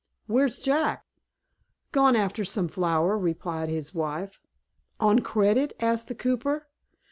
Where's 0.25 0.57
Jack?" 0.57 1.05
"Gone 1.91 2.15
after 2.15 2.43
some 2.43 2.67
flour," 2.67 3.15
replied 3.19 3.69
his 3.69 3.93
wife. 3.93 4.41
"On 4.99 5.19
credit?" 5.19 5.73
asked 5.79 6.07
the 6.07 6.15
cooper. 6.15 6.65